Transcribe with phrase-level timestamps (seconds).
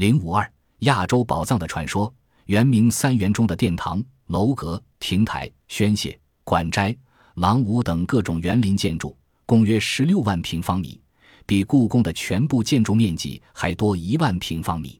[0.00, 2.10] 零五二亚洲宝藏的传说，
[2.46, 6.96] 原名三元中的殿堂、楼阁、亭台、宣泄、馆斋、
[7.34, 10.98] 廊庑等各种园林建筑，共约十六万平方米，
[11.44, 14.98] 比故宫的全部建筑面积还多一万平方米。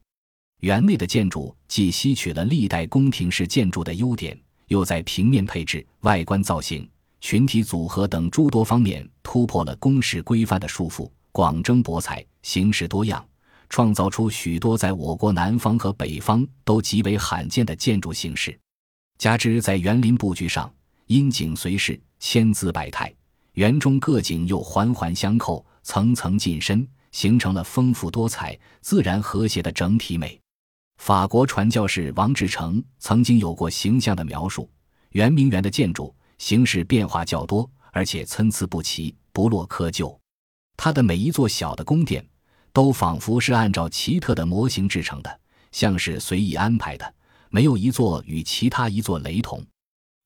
[0.58, 6.86] 园内的建筑既吸取了历代宫廷式建筑的优点，又在平面配置、外观造型、
[7.22, 13.24] 群体组合等诸多方面突破了宫式规范的束缚，广征博采，形式多样。
[13.70, 18.58] 创造出许多在我国南方和北方都极为罕见的建筑形式，
[19.16, 20.70] 加之在园林布局上，
[21.06, 23.14] 因景随势，千姿百态，
[23.52, 30.38] 园中各景又环环相扣，层层进深，形成了丰富多彩、自然和谐的整体美。
[30.98, 34.68] 法国传教士王志成曾经有过形象的描述：
[35.10, 40.18] 圆明园的建筑形式变化较多，而且参差不齐，不落窠臼。
[40.76, 42.26] 它的每一座小的宫殿。
[42.72, 45.40] 都仿佛是按照奇特的模型制成的，
[45.72, 47.14] 像是随意安排的，
[47.48, 49.64] 没有一座与其他一座雷同。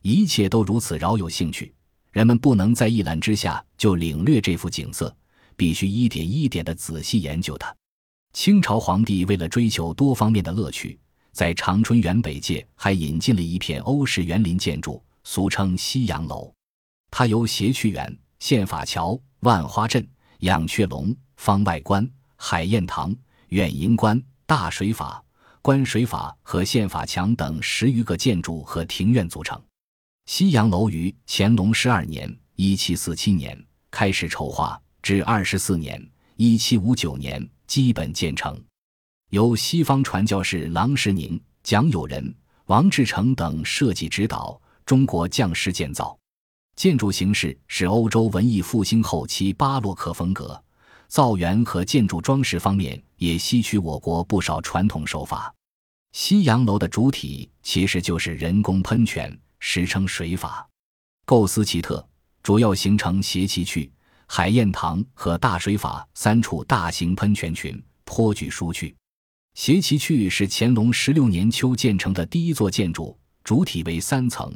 [0.02, 1.74] 一切都如此饶有兴趣，
[2.12, 5.14] 人们不能在一览之下就领略这幅景色，
[5.56, 7.74] 必须一点一点的仔细研究它。
[8.34, 10.98] 清朝皇帝为了追求多方面的乐趣，
[11.32, 16.52] 在长春园北界还引进了一片欧式园林建筑，俗称西洋楼。
[17.10, 20.06] 它由谐趣园、宪法桥、万花阵、
[20.40, 22.06] 养雀笼、方外观。
[22.46, 23.10] 海晏堂、
[23.48, 25.24] 远营观、大水法、
[25.62, 29.58] 观水法和宪法墙等十余个建筑和庭院组成。
[30.26, 33.58] 西洋楼于乾隆十二年（一七四七年）
[33.90, 38.62] 开始筹划，至二十四年（一七五九年）基本建成。
[39.30, 42.32] 由西方传教士郎世宁、蒋友仁、
[42.66, 46.14] 王志成等设计指导，中国匠师建造。
[46.76, 50.62] 建筑形式是欧洲文艺复兴后期巴洛克风格。
[51.14, 55.54] 造园和建筑装饰方面也吸取我国不少传统手法。
[56.10, 60.68] 西洋楼的主体其实就是人工喷泉，时称水法，
[61.24, 62.04] 构思奇特，
[62.42, 63.88] 主要形成斜旗渠、
[64.26, 68.92] 海晏堂和大水法三处大型喷泉群，颇具舒趣。
[69.54, 74.52] 斜旗渠是乾隆十六年秋建成的第一座建筑，主体为三层，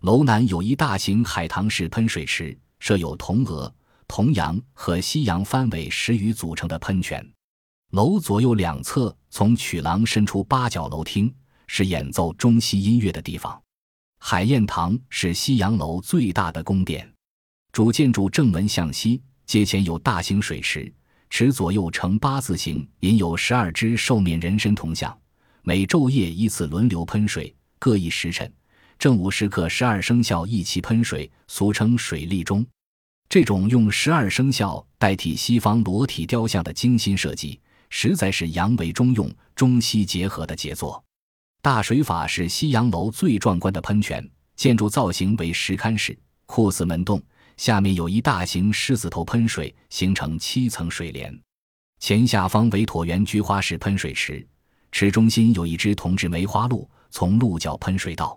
[0.00, 3.72] 楼南有一大型海棠式喷水池，设有铜鹅。
[4.10, 7.24] 铜阳和西洋帆尾石鱼组成的喷泉，
[7.92, 11.32] 楼左右两侧从曲廊伸出八角楼厅，
[11.68, 13.62] 是演奏中西音乐的地方。
[14.18, 17.08] 海晏堂是西洋楼最大的宫殿，
[17.70, 20.92] 主建筑正门向西，街前有大型水池，
[21.30, 25.16] 池左右呈八字形，引有十二只兽面人身铜像，
[25.62, 28.52] 每昼夜依次轮流喷水，各一时辰，
[28.98, 32.66] 正午时刻十二生肖一齐喷水，俗称水立钟。
[33.30, 41.00] 这种用十二生肖代替西方裸体雕像的精心设计，实在是洋为中用、中西结合的杰作。
[41.62, 47.22] 大水法是西洋楼最壮观的喷泉，建筑造型为石龛式，酷似门洞，
[47.56, 51.32] 下面有一大型狮子头喷水，形成七层水帘。
[52.00, 54.44] 前下方为椭圆菊花式喷水池，
[54.90, 58.36] 池中心有一只铜制梅花鹿从鹿角喷水道，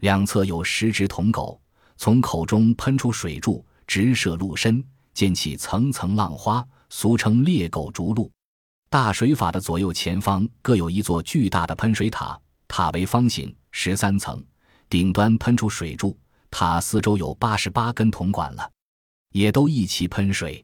[0.00, 1.60] 两侧有十只铜狗
[1.98, 3.62] 从口中喷出水柱。
[3.86, 4.84] 直射鹿身，
[5.14, 8.30] 溅起层层浪花，俗称猎狗逐鹿。
[8.88, 12.38] 大水法的左右前方各有一座巨大的喷水塔，
[12.68, 14.42] 塔为方形，十三层，
[14.88, 16.16] 顶端喷出水柱。
[16.50, 18.70] 塔四周有八十八根铜管了，
[19.32, 20.62] 也都一起喷水。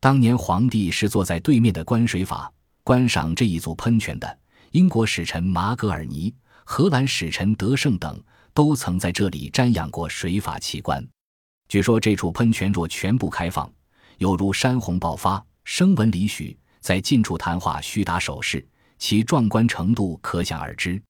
[0.00, 4.38] 当年皇帝是坐在对面的观水法观赏这一组喷泉的。
[4.72, 6.34] 英国使臣马格尔尼、
[6.64, 8.20] 荷兰使臣德胜等
[8.52, 11.06] 都曾在这里瞻仰过水法奇观。
[11.70, 13.72] 据说这处喷泉若全部开放，
[14.18, 18.66] 犹如山洪爆发，声闻里许，在近处谈话须打手势，
[18.98, 21.00] 其壮观程度可想而知。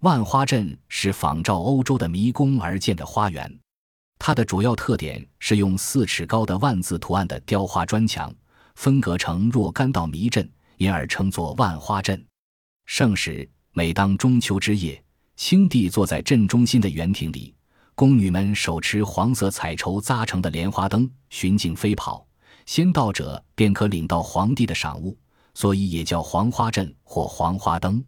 [0.00, 3.54] 万花阵是仿照欧洲的迷宫而建的花园，
[4.18, 8.34] 它的主要特点是用四尺高的万字图案的雕花砖墙
[8.76, 12.24] 分隔成若干道迷阵，因而称作万花阵。
[12.86, 15.04] 盛时，每当中秋之夜，
[15.36, 17.54] 清帝坐在镇中心的园亭里。
[17.98, 22.24] 宫女们手持黄色彩绸扎成的莲花灯，巡境飞跑，
[22.64, 25.18] 先到者便可领到皇帝的赏物，
[25.52, 28.00] 所以也叫黄花阵或黄花灯。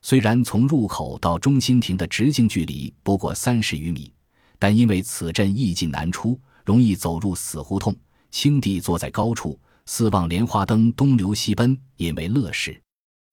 [0.00, 4.10] 虽然从入口到中心亭的直径距离不过三十余米，
[4.58, 7.94] 但因为此阵易进难出，容易走入死胡同。
[8.30, 12.80] 清帝坐在高处，四望莲花灯东流西奔，引为乐事。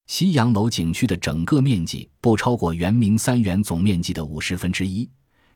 [0.06, 5.08] 西洋楼景区的整个面积不超过圆明三园总面积的五十分之一。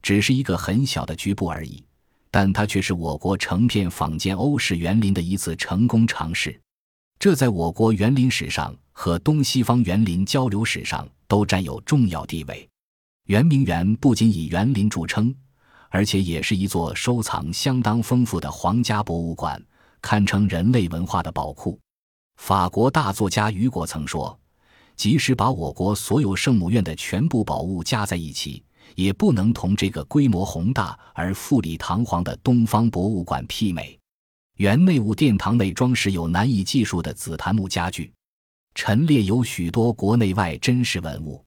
[0.02, 1.84] 只是一个很小的局部而已，
[2.30, 6.58] 但它却是我国成片仿建欧式园林的一次成功尝试。
[7.18, 12.68] 这在我国园林史上和东西方园林交流史上都占有重要地位。
[13.26, 15.34] 圆明园不仅以园林著称，
[15.90, 19.60] 而且也是一座收藏相当丰富的皇家博物馆，
[20.00, 21.78] 堪称人类文化的宝库。
[22.36, 24.38] 法国大作家雨果曾说
[24.94, 28.62] ：“即使把我国所有圣母院的全部宝物加在一起，
[28.94, 33.98] 也不能同这个规模宏大而富丽堂皇的东方博物馆媲美。”
[34.58, 38.12] 园内务殿堂内装饰有难以计数的紫檀木家具，
[38.74, 41.44] 陈列有许多国内外珍实文物。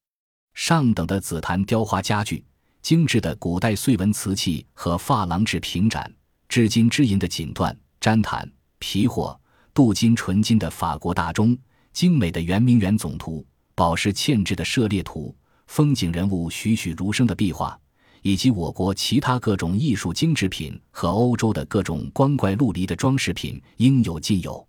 [0.54, 2.44] 上等的紫檀雕花家具、
[2.82, 6.10] 精致的古代碎纹瓷器和珐琅制平盏、
[6.48, 8.50] 至金织银的锦缎、毡毯、
[8.80, 9.40] 皮货、
[9.74, 11.58] 镀金纯金的法国大钟、
[11.92, 13.46] 精美的圆明园总图、
[13.76, 15.36] 宝石嵌制的射猎图、
[15.72, 17.80] 风景人物栩栩如生的壁画，
[18.24, 24.68] 以及我国其他各种艺术精制品和欧洲的各种光怪陆离的装饰品，应有尽有。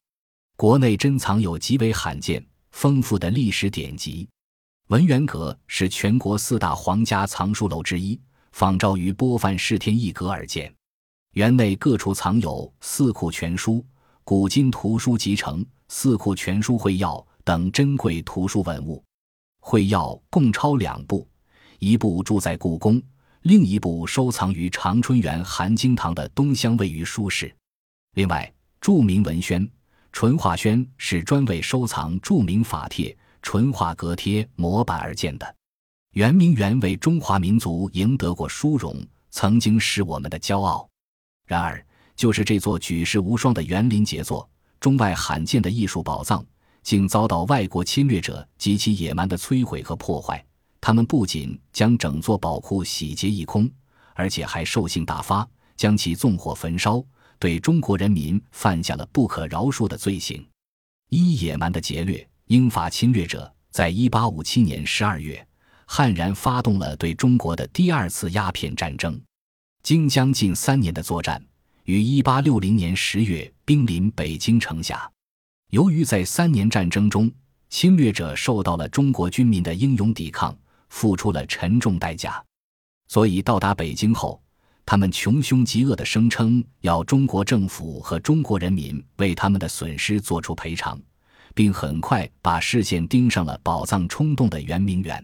[0.56, 2.40] 国内珍藏有极为罕见、
[2.70, 4.28] 丰富的历史典籍。
[4.90, 8.16] 文渊阁是全国四大皇家藏书楼之一，
[8.52, 10.72] 仿照于波范世天一阁而建。
[11.32, 12.50] 园内各处藏有
[12.80, 13.72] 《四库全书》
[14.22, 15.58] 《古今图书集成》
[15.88, 19.02] 《四库全书会要》等珍贵图书文物。
[19.64, 21.26] 会要共抄两部，
[21.78, 23.00] 一部住在故宫，
[23.42, 27.54] 另一部收藏于长春园含经堂的东厢位于书室。
[28.14, 29.64] 另外，著名文宣
[30.10, 33.16] 《淳化轩》是专为收藏著名法帖。
[33.44, 35.56] 淳化阁帖模板而建的
[36.12, 38.96] 圆明园为中华民族赢得过殊荣，
[39.30, 40.88] 曾经是我们的骄傲。
[41.44, 44.48] 然而，就是这座举世无双的园林杰作，
[44.78, 46.46] 中外罕见的艺术宝藏，
[46.82, 50.44] 竟遭到外国侵略者极其野蛮的摧毁和破坏。
[50.80, 53.70] 他们不仅将整座宝库洗劫一空，
[54.14, 57.02] 而且还兽性大发，将其纵火焚烧，
[57.38, 60.44] 对中国人民犯下了不可饶恕的罪行。
[61.08, 62.28] 一野蛮的劫掠。
[62.46, 65.46] 英法侵略者在1857年12月
[65.86, 69.18] 悍然发动了对中国的第二次鸦片战争，
[69.82, 71.42] 经将近三年的作战，
[71.84, 75.11] 于1860年10月兵临北京城下。
[75.72, 77.32] 由于在三年战争中，
[77.70, 80.54] 侵略者受到了中国军民的英勇抵抗，
[80.90, 82.44] 付出了沉重代价，
[83.08, 84.38] 所以到达北京后，
[84.84, 91.00] 他们穷凶极恶地声称要中国政府和中国人民为他们的损失做出赔偿。
[91.54, 95.22] 并很快把视线盯上了宝藏冲动的圆明园。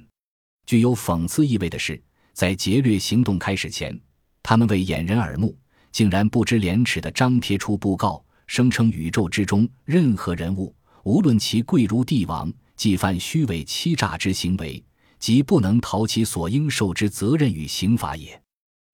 [0.66, 2.00] 具有讽刺意味的是，
[2.32, 3.98] 在劫掠行动开始前，
[4.42, 5.56] 他们为掩人耳目，
[5.90, 10.74] 竟然不知廉耻地张贴出布告，声称宇宙之中任何人物，
[11.04, 14.82] 无论其贵如帝王，既犯虚伪欺诈之行为，
[15.20, 18.40] 即不能逃其所应受之责任与刑罚也。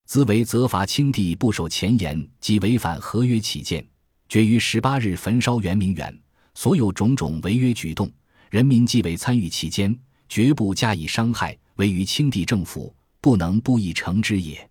[0.06, 3.82] 兹为责罚清帝不守前言及违反合约起见，
[4.28, 6.20] 决于十八日焚烧圆明园。
[6.54, 8.10] 所有种种违约举动，
[8.50, 9.96] 人民既未参与其间，
[10.28, 14.68] 绝不加以伤害，唯于清帝政府不能不议惩之也。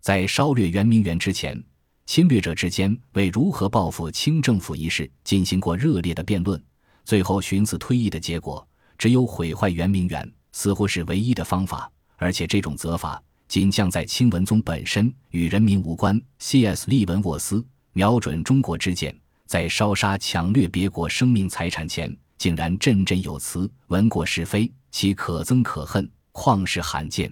[0.00, 1.62] 在烧掠圆明园之前，
[2.08, 6.60] 侵略者之间为如何报复清政府一事进行过热烈的辩论，
[7.04, 8.66] 最后寻思推议的结果，
[8.96, 11.92] 只有毁坏圆明园，似乎是唯一的方法。
[12.16, 16.18] 而且这种责罚仅降在清文宗本身，与人民无关。
[16.38, 16.88] C.S.
[16.88, 17.62] 利文沃斯
[17.92, 19.14] 瞄准中国之箭。
[19.44, 27.30] 在烧杀抢掠别国生命财产前，竟然振振有词，闻过是非，其可憎可恨，旷世罕见。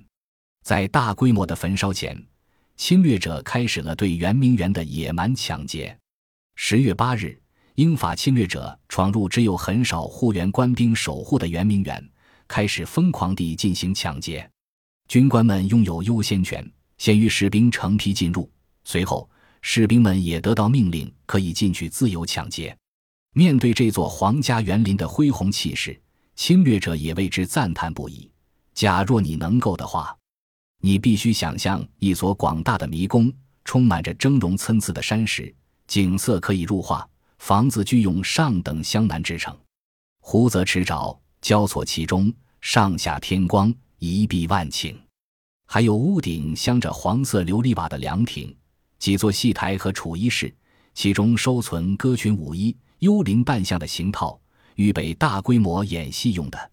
[0.64, 2.22] 在大规模的焚烧前，
[2.76, 5.96] 侵略者开始了对圆明园的野蛮抢劫。
[6.56, 7.38] 十月八日，
[7.76, 12.06] 英法侵略者闯入只有很少护园官兵守护的圆明园，
[12.46, 14.48] 开始疯狂地进行抢劫。
[15.08, 18.50] 军官们拥有优先权，先于士兵成批进入，
[18.84, 19.28] 随后。
[19.62, 22.76] 士兵们也得到命令，可以进去自由抢劫。
[23.32, 26.00] 面对这座皇家园林的恢宏气势，
[26.36, 28.30] 侵略者也为之赞叹不已。
[28.74, 30.16] 假若你能够的话，
[30.80, 33.32] 你必须想象一所广大的迷宫，
[33.64, 35.52] 充满着峥嵘参差的山石，
[35.86, 37.08] 景色可以入画。
[37.38, 39.56] 房子俱用上等香楠制成，
[40.20, 44.96] 湖泽池沼交错其中，上下天光，一碧万顷。
[45.66, 48.56] 还有屋顶镶着黄色琉璃瓦的凉亭。
[48.98, 50.52] 几座戏台和储衣室，
[50.94, 54.40] 其中收存歌群舞衣、幽灵扮相的行套，
[54.76, 56.70] 预备大规模演戏用的。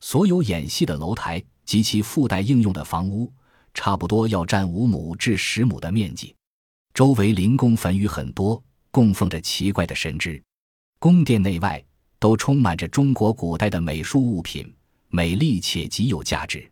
[0.00, 3.30] 所有演戏的楼台及其附带应用的房屋，
[3.78, 6.34] 差不多要占五亩至十亩的面积。
[6.92, 10.42] 周围灵宫坟宇很多，供奉着奇怪的神祗。
[10.98, 11.80] 宫殿内外
[12.18, 14.74] 都充满着中国古代的美术物品，
[15.10, 16.68] 美丽且极有价值。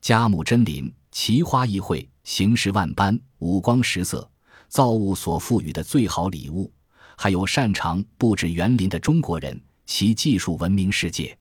[0.00, 4.26] 嘉木真林，奇花异卉，形式万般，五光十色。
[4.68, 6.72] 造物所赋予的最好礼物，
[7.14, 11.36] 还有擅长布置园林的中国人其技术闻名世界。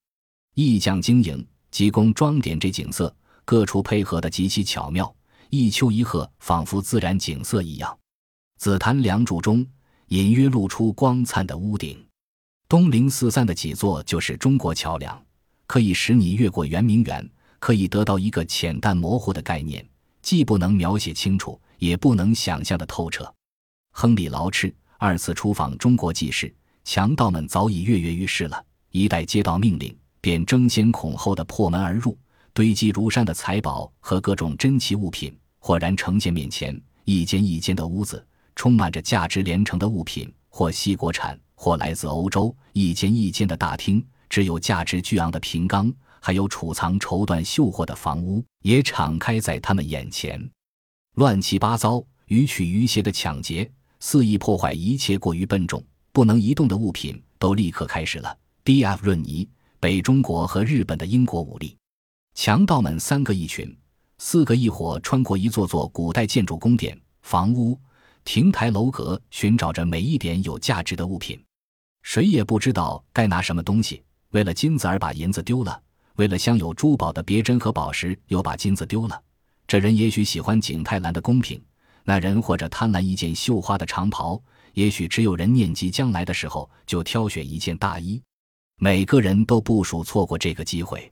[0.54, 3.16] 意匠经营，急工装点这景色，
[3.48, 5.16] 各处配合的极其巧妙，
[5.50, 7.98] 一丘一壑仿佛自然景色一样。
[8.58, 9.66] 紫檀梁柱中
[10.10, 12.06] 隐约露出光灿的屋顶。
[12.68, 15.18] 东陵四散的几座就是中国桥梁，
[15.66, 17.26] 可以使你越过圆明园，
[17.58, 19.88] 可以得到一个浅淡模糊的概念，
[20.22, 23.34] 既不能描写清楚，也不能想象的透彻。
[23.94, 28.62] 亨利·劳赤二次出访中国记事，强盗们早已跃跃欲试了。
[28.92, 32.18] 一旦接到命令，便争先恐后的破门而入，
[32.58, 36.76] 堆积如山的财宝和各种珍奇物品豁然呈现面前。
[37.06, 41.40] 一间一间的屋子，充满着价值连城的物品，或西国产。
[41.54, 50.44] 或来自欧洲，一间一间的大厅，只有价值巨昂的瓶缸，还有储藏绸缎绣货的房屋，也敞开在他们眼前。
[51.14, 58.36] 乱七八糟、予取予携的抢劫，肆意破坏一切过于笨重、不能移动的物品，都立刻开始了。
[58.64, 59.06] D.F.
[59.06, 59.48] 润尼、
[59.80, 61.78] 北中国和日本的英国武力，
[62.38, 63.76] 强盗们三个一群，
[64.20, 67.76] 四个一伙，穿过一座座古代建筑、宫殿、房屋、
[68.24, 71.44] 亭台楼阁，寻找着每一点有价值的物品。
[72.04, 74.04] 谁也不知道该拿什么东西。
[74.30, 75.82] 为了金子而把银子丢了，
[76.18, 79.20] 为了镶有珠宝的别针和宝石又把金子丢了。
[79.66, 81.60] 这人也许喜欢景泰蓝的宫廷，
[82.04, 84.40] 那人或者贪婪一件绣花的长袍，
[84.74, 88.22] 也许只有人念及将来的时候就挑选一件大衣。
[88.78, 91.12] 每个人都不属错过这个机会。